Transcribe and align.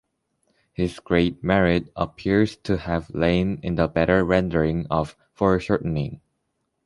His 0.73 0.99
great 0.99 1.43
merit 1.43 1.91
appears 1.95 2.57
to 2.63 2.77
have 2.77 3.11
lain 3.11 3.59
in 3.61 3.75
the 3.75 3.87
better 3.87 4.23
rendering 4.23 4.87
of 4.89 5.15
foreshortening. 5.35 6.21